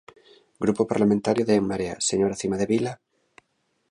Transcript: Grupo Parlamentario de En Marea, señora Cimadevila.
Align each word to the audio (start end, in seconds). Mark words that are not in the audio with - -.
Grupo 0.63 0.83
Parlamentario 0.91 1.43
de 1.45 1.53
En 1.59 1.65
Marea, 1.69 1.95
señora 2.09 2.39
Cimadevila. 2.41 2.93